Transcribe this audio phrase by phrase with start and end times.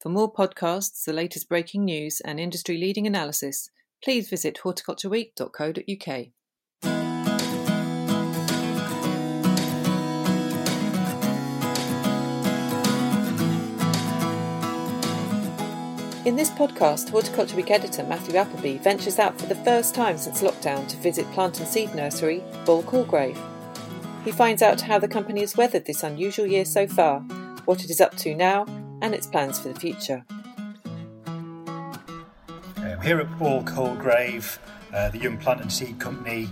[0.00, 3.68] For more podcasts, the latest breaking news, and industry leading analysis,
[4.02, 6.26] please visit horticultureweek.co.uk.
[16.24, 20.40] In this podcast, Horticulture Week editor Matthew Appleby ventures out for the first time since
[20.40, 23.36] lockdown to visit plant and seed nursery Ball Colegrave.
[24.24, 27.20] He finds out how the company has weathered this unusual year so far,
[27.66, 28.64] what it is up to now,
[29.02, 30.24] and its plans for the future.
[32.76, 34.58] I'm here at Ball Colegrave,
[34.92, 36.48] uh, the Young Plant and Seed Company,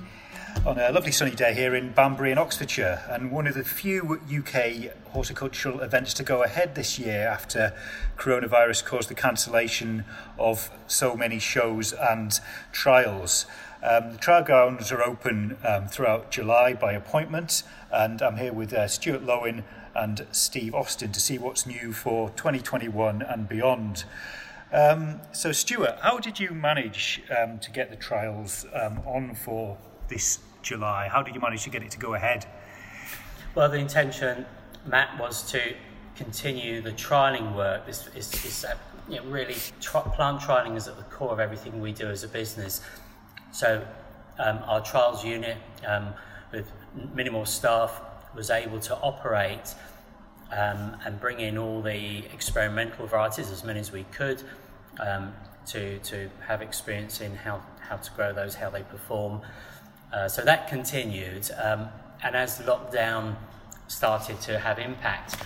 [0.66, 4.20] on a lovely sunny day here in Banbury in Oxfordshire, and one of the few
[4.28, 7.72] UK horticultural events to go ahead this year after
[8.16, 10.04] coronavirus caused the cancellation
[10.38, 12.40] of so many shows and
[12.72, 13.46] trials.
[13.82, 18.72] Um, the trial grounds are open um, throughout July by appointment, and I'm here with
[18.72, 19.62] uh, Stuart Lowen
[19.94, 24.04] and Steve Austin to see what's new for 2021 and beyond.
[24.72, 29.78] Um, so, Stuart, how did you manage um, to get the trials um, on for
[30.08, 31.08] this July?
[31.08, 32.46] How did you manage to get it to go ahead?
[33.54, 34.44] Well, the intention,
[34.86, 35.74] Matt, was to
[36.16, 37.86] continue the trialing work.
[37.86, 38.74] This is, uh,
[39.08, 42.22] you know, really tri- plant trialing is at the core of everything we do as
[42.24, 42.82] a business.
[43.52, 43.86] So,
[44.38, 45.56] um, our trials unit
[45.86, 46.12] um,
[46.52, 46.70] with
[47.14, 48.00] minimal staff
[48.38, 49.74] was able to operate
[50.52, 54.42] um, and bring in all the experimental varieties, as many as we could,
[55.00, 55.34] um,
[55.66, 59.42] to, to have experience in how, how to grow those, how they perform.
[60.12, 61.50] Uh, so that continued.
[61.62, 61.88] Um,
[62.22, 63.34] and as lockdown
[63.88, 65.36] started to have impact,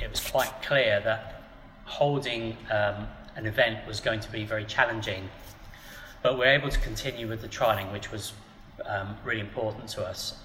[0.00, 1.42] it was quite clear that
[1.84, 5.28] holding um, an event was going to be very challenging.
[6.22, 8.32] But we're able to continue with the trialing, which was
[8.86, 10.38] um, really important to us.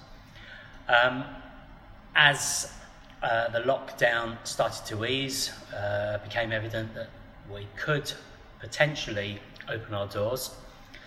[2.18, 2.72] As
[3.22, 7.10] uh, the lockdown started to ease, uh, became evident that
[7.52, 8.10] we could
[8.58, 9.38] potentially
[9.68, 10.56] open our doors.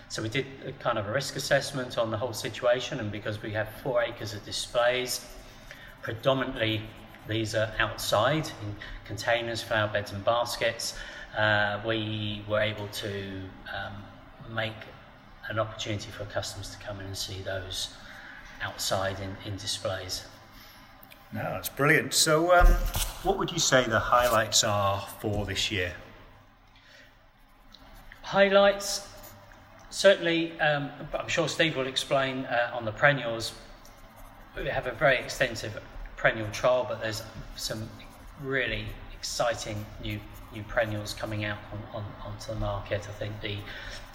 [0.08, 3.42] So we did a kind of a risk assessment on the whole situation, and because
[3.42, 5.26] we have four acres of displays,
[6.00, 6.80] predominantly
[7.26, 10.94] these are outside in containers, flower beds, and baskets.
[11.36, 13.42] Uh, we were able to
[13.74, 14.78] um, make
[15.48, 17.94] an opportunity for customers to come in and see those
[18.62, 20.24] outside in, in displays.
[21.32, 22.12] No, that's brilliant.
[22.12, 22.66] So, um,
[23.22, 25.92] what would you say the highlights are for this year?
[28.22, 29.08] Highlights,
[29.90, 33.52] certainly, um, I'm sure Steve will explain uh, on the perennials.
[34.56, 35.80] We have a very extensive
[36.16, 37.22] perennial trial, but there's
[37.54, 37.88] some
[38.42, 40.18] really exciting new
[40.52, 43.06] new perennials coming out on, on, onto the market.
[43.08, 43.56] I think the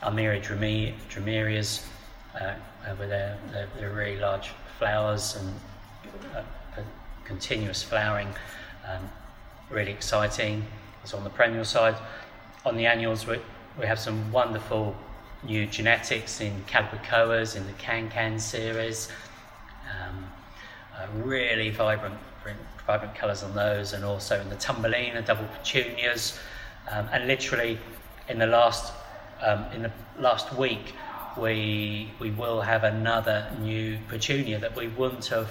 [0.04, 1.86] Armeria Dreamerias,
[2.40, 2.56] uh,
[2.96, 3.38] their,
[3.80, 5.54] their, really large flowers and
[6.36, 6.42] uh,
[7.26, 8.30] continuous flowering,
[8.88, 9.10] um,
[9.70, 10.66] really exciting.
[11.04, 11.96] It's on the perennial side.
[12.66, 13.40] On the annuals, we,
[13.78, 14.96] we have some wonderful
[15.44, 19.10] new genetics in Calibrachoas, in the Can Can series.
[19.90, 20.26] Um,
[20.98, 22.16] uh, really vibrant,
[22.88, 26.40] vibrant colours on those, and also in the Tumbelina, double petunias.
[26.90, 27.78] Um, and literally,
[28.30, 28.94] in the last
[29.42, 30.94] um, in the last week,
[31.38, 35.50] we we will have another new petunia that we wouldn't have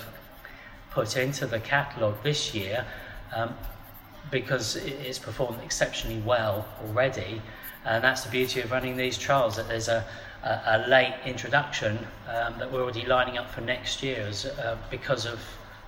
[0.95, 2.87] put into the catalogue this year
[3.35, 3.55] um,
[4.31, 7.43] because it's performed exceptionally well already.
[7.85, 10.05] And that's the beauty of running these trials, that there's a,
[10.43, 11.99] a, a late introduction
[12.29, 15.39] um, that we're already lining up for next year as, uh, because of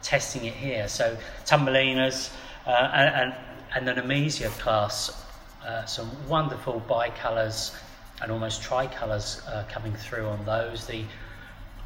[0.02, 0.88] testing it here.
[0.88, 1.16] So
[1.46, 2.30] Tumbelinas
[2.66, 3.34] uh, and, and,
[3.74, 5.24] and the Nemesia class,
[5.64, 7.74] uh, some wonderful bicolours
[8.20, 10.86] and almost tricolours uh, coming through on those.
[10.86, 11.04] The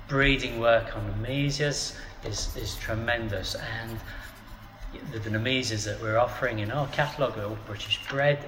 [0.08, 3.98] breeding work on Nemesias is, is tremendous and
[5.12, 8.44] the, the Nemesias that we're offering in our catalogue are all British bred.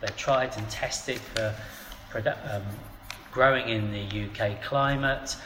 [0.00, 1.54] They're tried and tested for
[2.14, 2.62] um,
[3.32, 5.36] growing in the UK climate.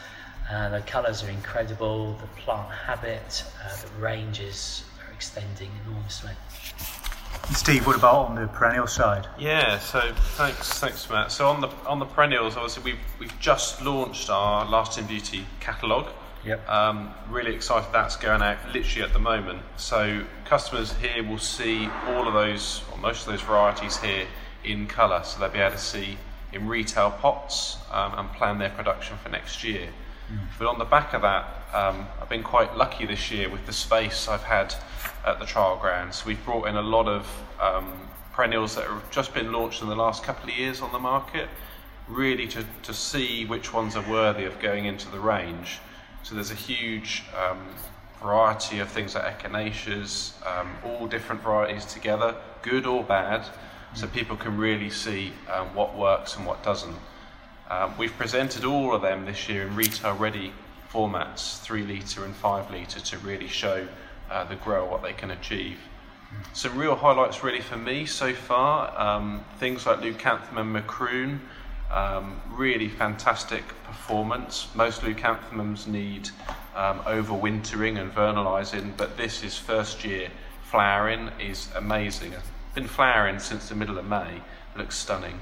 [0.49, 6.31] Uh, the colours are incredible, the plant habit, uh, the ranges are extending enormously.
[7.51, 9.27] Steve, what about on the perennial side?
[9.37, 11.31] Yeah, so thanks, thanks, Matt.
[11.31, 16.07] So on the on the perennials, obviously we've we've just launched our Lasting Beauty catalogue.
[16.45, 16.69] Yep.
[16.69, 19.61] Um, really excited that's going out literally at the moment.
[19.77, 24.27] So customers here will see all of those, or most of those varieties here
[24.63, 26.17] in colour, so they'll be able to see
[26.53, 29.87] in retail pots um, and plan their production for next year.
[30.31, 30.39] Mm.
[30.59, 33.73] But on the back of that, um, I've been quite lucky this year with the
[33.73, 34.73] space I've had
[35.25, 36.25] at the trial grounds.
[36.25, 37.27] We've brought in a lot of
[37.59, 37.91] um,
[38.33, 41.49] perennials that have just been launched in the last couple of years on the market,
[42.07, 45.79] really to, to see which ones are worthy of going into the range.
[46.25, 47.63] So there's a huge um,
[48.19, 52.33] variety of things like echinaceas, um, all different varieties together,
[52.63, 53.45] good or bad,
[53.93, 56.97] so people can really see um, what works and what doesn't.
[57.69, 60.51] Um, we've presented all of them this year in retail ready
[60.91, 63.87] formats, 3 litre and 5 litre, to really show
[64.31, 65.77] uh, the grower what they can achieve.
[66.53, 71.41] Some real highlights really for me so far, um, things like Leucanthemum and Macaroon,
[71.95, 74.67] um, really fantastic performance.
[74.75, 76.29] Most leucanthemums need
[76.75, 80.29] um, overwintering and vernalising, but this is first year
[80.63, 82.33] flowering is amazing.
[82.73, 84.41] Been flowering since the middle of May.
[84.75, 85.39] Looks stunning.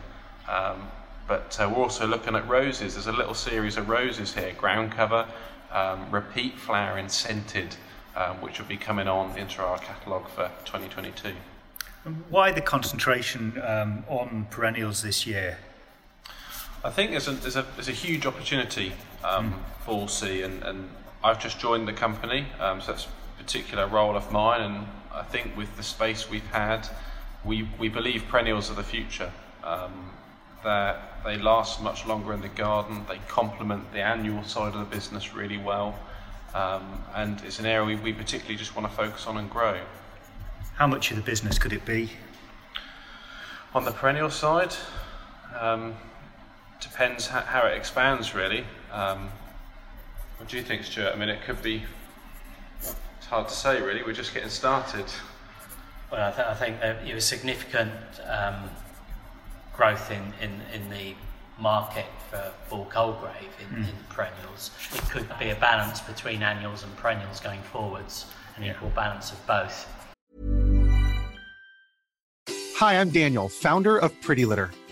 [0.47, 0.91] Um,
[1.27, 2.94] but uh, we're also looking at roses.
[2.94, 5.25] There's a little series of roses here, ground cover,
[5.71, 7.75] um, repeat flowering scented,
[8.15, 11.33] um, which will be coming on into our catalogue for 2022.
[12.29, 15.57] Why the concentration um, on perennials this year?
[16.85, 18.91] I think there's a, there's a, there's a huge opportunity
[19.24, 19.85] um, mm.
[19.85, 20.89] for C, and, and
[21.24, 24.62] I've just joined the company, um, so that's a particular role of mine.
[24.62, 26.89] And I think with the space we've had,
[27.45, 29.31] we, we believe perennials are the future.
[29.63, 30.12] Um,
[30.65, 34.95] that they last much longer in the garden, they complement the annual side of the
[34.95, 35.97] business really well,
[36.53, 39.79] um, and it's an area we, we particularly just want to focus on and grow.
[40.75, 42.12] How much of the business could it be?
[43.74, 44.74] On the perennial side,
[45.59, 45.95] um,
[46.83, 48.65] depends how, how it expands really.
[48.91, 49.30] Um,
[50.38, 51.13] what do you think, Stuart?
[51.13, 51.83] I mean, it could be.
[52.80, 54.03] It's hard to say, really.
[54.03, 55.06] We're just getting started.
[56.12, 57.91] Well, I, th- I think there was significant
[58.27, 58.69] um,
[59.74, 61.15] growth in, in, in the
[61.57, 63.89] market for Ball Colegrave in, mm.
[63.89, 64.71] in perennials.
[64.94, 68.25] It could be a balance between annuals and perennials going forwards,
[68.57, 69.88] an equal balance of both.
[72.77, 74.71] Hi, I'm Daniel, founder of Pretty Litter.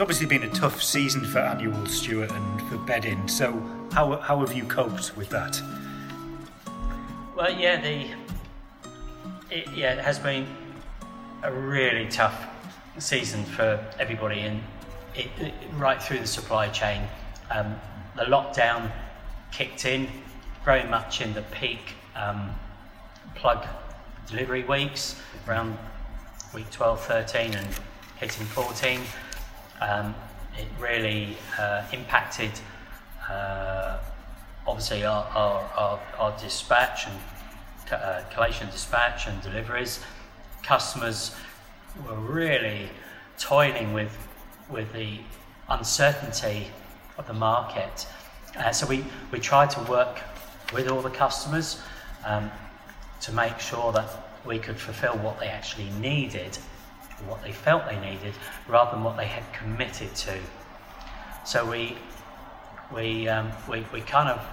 [0.00, 3.28] It's obviously been a tough season for annual Stuart and for bedding.
[3.28, 3.52] So
[3.92, 5.60] how how have you coped with that?
[7.36, 8.06] Well, yeah, the
[9.50, 10.46] it, yeah, it has been
[11.42, 12.46] a really tough
[12.96, 14.62] season for everybody, and
[15.14, 17.02] it, it, right through the supply chain.
[17.50, 17.78] Um,
[18.16, 18.90] the lockdown
[19.52, 20.08] kicked in
[20.64, 22.54] very much in the peak um,
[23.34, 23.66] plug
[24.26, 25.76] delivery weeks, around
[26.54, 27.68] week 12, 13, and
[28.18, 29.02] hitting 14.
[29.80, 30.14] Um,
[30.58, 32.50] it really uh, impacted
[33.28, 33.98] uh,
[34.66, 37.16] obviously our, our, our, our dispatch and
[37.92, 40.00] uh, collation dispatch and deliveries,
[40.62, 41.34] customers
[42.06, 42.88] were really
[43.38, 44.16] toiling with
[44.68, 45.18] with the
[45.68, 46.68] uncertainty
[47.18, 48.06] of the market.
[48.56, 50.20] Uh, so we, we tried to work
[50.72, 51.82] with all the customers
[52.24, 52.50] um,
[53.20, 54.08] to make sure that
[54.44, 56.56] we could fulfill what they actually needed,
[57.28, 58.34] what they felt they needed,
[58.68, 60.38] rather than what they had committed to.
[61.44, 61.96] So we
[62.94, 64.44] we um, we, we kind of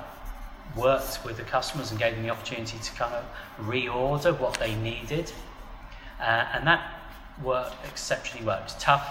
[0.76, 3.26] worked with the customers and gave them the opportunity to kind of
[3.60, 5.32] reorder what they needed,
[6.20, 6.94] uh, and that
[7.44, 8.60] worked exceptionally well.
[8.60, 9.08] It was tough.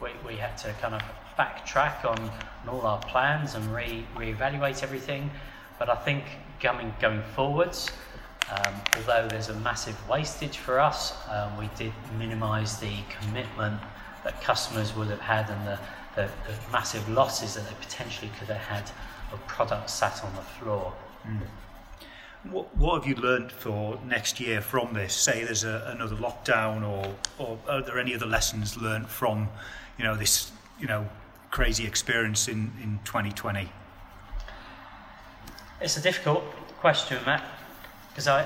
[0.00, 1.02] We, we had to kind of
[1.38, 5.30] backtrack on, on all our plans and re reevaluate everything.
[5.78, 6.24] But I think
[6.60, 7.90] going going forwards,
[8.50, 13.80] um, although there's a massive wastage for us, um, we did minimise the commitment
[14.24, 15.78] that customers would have had and the,
[16.14, 18.90] the, the, massive losses that they potentially could have had
[19.32, 20.92] of products sat on the floor.
[21.26, 21.40] Mm.
[22.50, 25.14] What, what have you learned for next year from this?
[25.14, 29.48] Say there's a, another lockdown, or, or are there any other lessons learned from,
[29.96, 31.08] you know, this, you know,
[31.50, 33.68] crazy experience in, in 2020?
[35.80, 36.44] It's a difficult
[36.78, 37.44] question, Matt,
[38.12, 38.42] because I,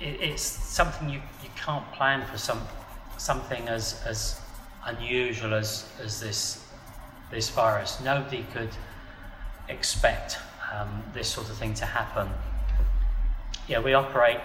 [0.00, 2.60] it, it's something you, you can't plan for some
[3.16, 4.40] something as as
[4.84, 6.64] unusual as as this
[7.30, 8.00] this virus.
[8.04, 8.70] Nobody could
[9.68, 10.38] expect
[10.72, 12.28] um, this sort of thing to happen.
[13.66, 14.40] Yeah, we operate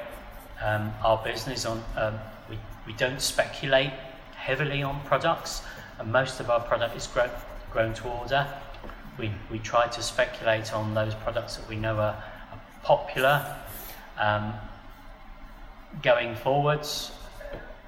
[0.62, 2.20] um, our business on, um,
[2.50, 3.92] we, we don't speculate
[4.36, 5.62] heavily on products,
[6.00, 7.30] and most of our product is grown,
[7.72, 8.48] grown to order.
[9.18, 12.33] We, we try to speculate on those products that we know are, are
[12.84, 13.56] popular.
[14.20, 14.54] Um,
[16.02, 17.12] going forwards,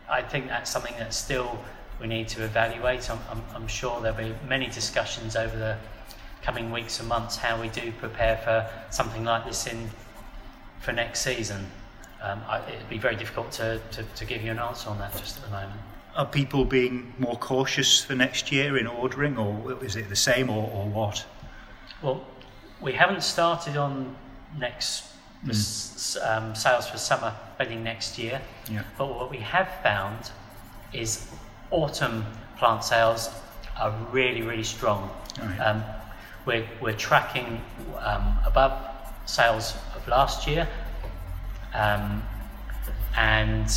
[0.10, 1.60] I think that's something that still
[2.00, 3.10] we need to evaluate.
[3.10, 5.78] I'm, I'm, I'm sure there'll be many discussions over the
[6.42, 9.90] coming weeks and months how we do prepare for something like this in
[10.80, 11.66] for next season.
[12.22, 15.12] Um, I, it'd be very difficult to, to, to give you an answer on that
[15.14, 15.80] just at the moment.
[16.16, 20.50] Are people being more cautious for next year in ordering, or is it the same,
[20.50, 21.26] or, or what?
[22.02, 22.26] Well,
[22.80, 24.16] we haven't started on
[24.58, 25.04] next
[25.46, 25.50] mm.
[25.50, 28.42] s- um, sales for summer bedding next year.
[28.72, 28.84] Yeah.
[28.98, 30.32] But what we have found
[30.94, 31.28] is
[31.72, 32.26] autumn
[32.58, 33.30] plant sales
[33.78, 35.10] are really, really strong.
[35.40, 35.60] Right.
[35.60, 35.84] Um,
[36.46, 37.62] we're, we're tracking
[38.00, 38.74] um, above
[39.26, 40.68] sales of last year.
[41.74, 42.24] Um,
[43.18, 43.70] and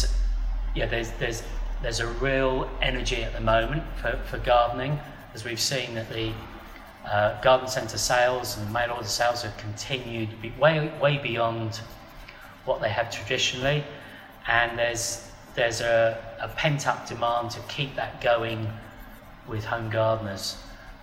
[0.75, 1.43] yeah, there's, there's,
[1.83, 4.99] there's a real energy at the moment for, for gardening,
[5.35, 6.33] as we've seen that the
[7.11, 11.81] uh, garden centre sales and mail order sales have continued way, way beyond
[12.65, 13.85] what they have traditionally.
[14.47, 18.69] And there's, there's a, a pent up demand to keep that going
[19.49, 20.57] with home gardeners.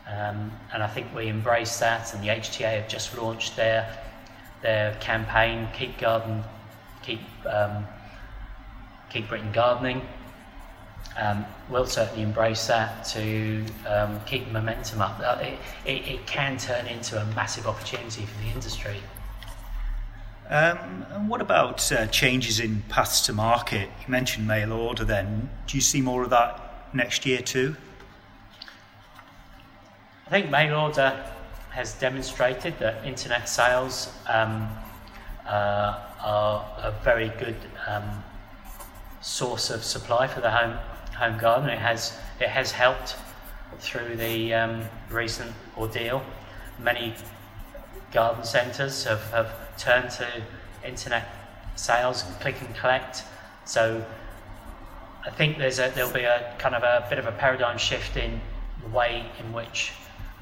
[0.07, 3.89] Um, and I think we embrace that, and the HTA have just launched their
[4.61, 6.43] their campaign, Keep Garden,
[7.03, 7.85] Keep um,
[9.11, 10.01] Keep Britain Gardening.
[11.17, 15.19] Um, we'll certainly embrace that to um, keep momentum up.
[15.23, 18.97] Uh, it, it, it, can turn into a massive opportunity for the industry.
[20.49, 23.89] Um, and what about uh, changes in paths to market?
[24.01, 25.49] You mentioned mail order then.
[25.67, 27.77] Do you see more of that next year too?
[30.27, 31.25] I think mail order
[31.69, 34.67] has demonstrated that internet sales um,
[35.47, 37.57] uh, are a very good
[37.87, 38.23] um,
[39.21, 40.77] source of supply for the home
[41.15, 41.69] home garden.
[41.69, 43.15] It has it has helped
[43.79, 46.23] through the um, recent ordeal.
[46.79, 47.13] Many
[48.11, 50.27] garden centres have, have turned to
[50.85, 51.27] internet
[51.75, 53.23] sales, click and collect.
[53.65, 54.05] So
[55.25, 58.15] I think there's a, there'll be a kind of a bit of a paradigm shift
[58.17, 58.39] in
[58.81, 59.91] the way in which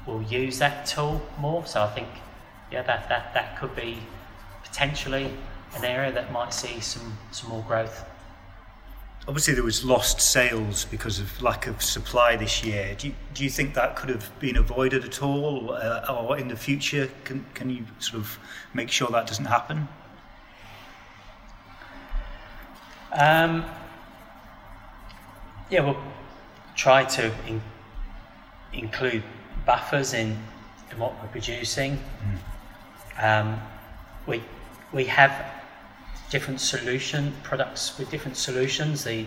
[0.06, 1.66] we'll use that tool more.
[1.66, 2.08] So I think,
[2.70, 3.98] yeah, that, that, that could be
[4.62, 5.30] potentially
[5.76, 8.04] an area that might see some, some more growth.
[9.26, 12.94] Obviously, there was lost sales because of lack of supply this year.
[12.98, 16.48] Do you, do you think that could have been avoided at all, uh, or in
[16.48, 17.08] the future?
[17.24, 18.38] Can, can you sort of
[18.74, 19.88] make sure that doesn't happen?
[23.12, 23.64] Um,
[25.70, 25.96] yeah, we'll
[26.76, 27.62] try to in,
[28.74, 29.22] include
[29.64, 30.36] buffers in,
[30.90, 31.98] in what we're producing.
[33.16, 33.40] Mm.
[33.40, 33.60] Um,
[34.26, 34.42] we,
[34.92, 35.32] we have
[36.34, 39.04] different solution products with different solutions.
[39.04, 39.24] The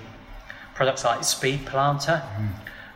[0.75, 2.49] products like Speed Planter, mm.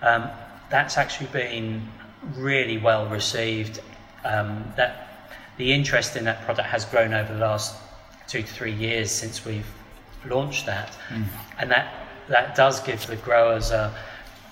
[0.06, 0.30] um,
[0.70, 1.88] that's actually been
[2.36, 3.80] really well received.
[4.26, 4.94] Um, that
[5.56, 7.74] the interest in that product has grown over the last
[8.28, 9.72] two to three years since we've
[10.26, 11.24] launched that, mm.
[11.58, 11.88] and that
[12.28, 13.94] that does give the growers a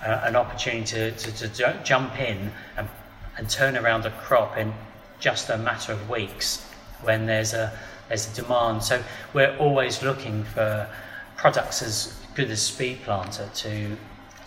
[0.06, 2.88] uh, an opportunity to, to, to jump in and,
[3.38, 4.74] and turn around a crop in
[5.20, 6.66] just a matter of weeks
[7.04, 7.78] when there's a
[8.10, 8.84] there's a demand.
[8.84, 9.02] So
[9.34, 10.90] we're always looking for
[11.38, 13.96] products as good as Speed Planter to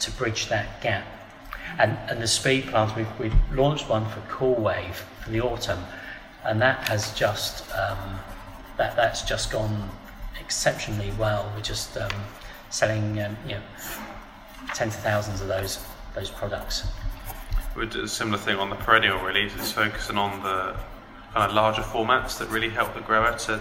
[0.00, 1.06] to bridge that gap.
[1.78, 5.82] And and the Speed Planter we've, we've launched one for Cool Wave for the autumn,
[6.44, 8.18] and that has just um,
[8.76, 9.88] that that's just gone
[10.40, 11.50] exceptionally well.
[11.54, 12.10] We're just um,
[12.70, 13.62] selling um, you know
[14.74, 15.82] tens of thousands of those
[16.14, 16.86] those products.
[17.76, 19.26] We do a similar thing on the perennial.
[19.28, 20.76] It's focusing on the
[21.32, 23.60] kind of larger formats that really help the grower to,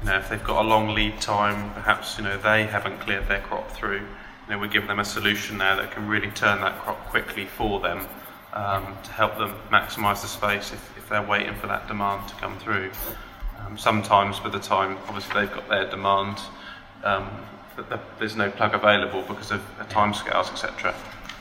[0.00, 3.28] you know, if they've got a long lead time, perhaps you know they haven't cleared
[3.28, 4.00] their crop through.
[4.00, 7.46] You know, we give them a solution now that can really turn that crop quickly
[7.46, 8.06] for them
[8.52, 12.34] um, to help them maximise the space if, if they're waiting for that demand to
[12.36, 12.90] come through.
[13.60, 16.38] Um, sometimes, by the time obviously they've got their demand,
[17.04, 17.28] um,
[17.76, 20.94] the, there's no plug available because of timescales, etc.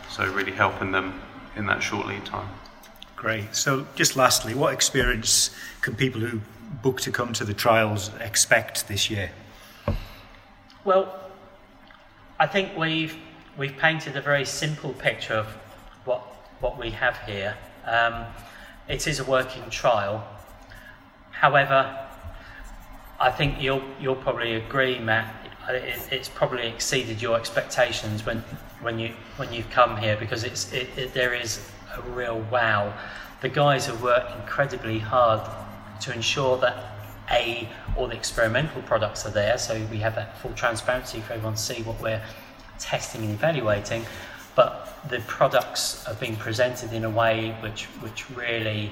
[0.09, 1.21] So really helping them
[1.55, 2.47] in that short lead time.
[3.21, 3.55] Great.
[3.55, 5.51] So, just lastly, what experience
[5.81, 6.41] can people who
[6.81, 9.29] book to come to the trials expect this year?
[10.85, 11.29] Well,
[12.39, 13.15] I think we've
[13.59, 15.45] we've painted a very simple picture of
[16.03, 16.21] what
[16.61, 17.55] what we have here.
[17.85, 18.25] Um,
[18.87, 20.27] it is a working trial.
[21.29, 21.95] However,
[23.19, 25.31] I think you'll you'll probably agree, Matt.
[25.69, 28.39] It, it's probably exceeded your expectations when
[28.81, 32.93] when you when you've come here because it's it, it, there is a real wow.
[33.41, 35.41] The guys have worked incredibly hard
[36.01, 36.75] to ensure that
[37.29, 41.55] a all the experimental products are there, so we have that full transparency for everyone
[41.55, 42.21] to see what we're
[42.79, 44.05] testing and evaluating.
[44.55, 48.91] But the products are being presented in a way which which really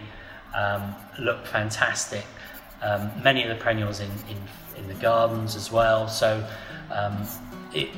[0.56, 2.26] um, look fantastic.
[2.82, 4.38] Um, many of the perennials in, in,
[4.78, 6.08] in the gardens as well.
[6.08, 6.48] So
[6.92, 7.28] um,
[7.74, 7.90] it,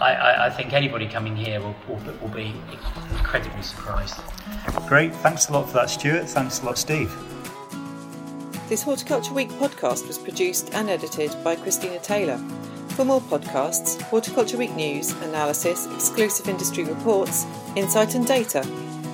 [0.00, 2.54] I, I, I, think anybody coming here will, will, will be
[3.10, 4.16] incredibly surprised.
[4.86, 6.28] Great, thanks a lot for that, Stuart.
[6.28, 7.14] Thanks a lot, Steve.
[8.68, 12.36] This Horticulture Week podcast was produced and edited by Christina Taylor.
[12.90, 18.60] For more podcasts, Horticulture Week news, analysis, exclusive industry reports, insight and data,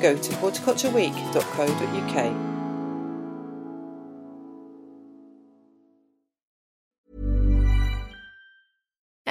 [0.01, 2.52] go to horticultureweek.co.uk.